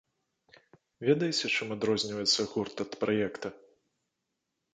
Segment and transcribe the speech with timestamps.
[1.09, 3.47] Ведаеце, чым адрозніваецца гурт ад праекта?